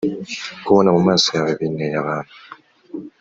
[0.63, 2.33] kubona mumaso yawe binteye abantu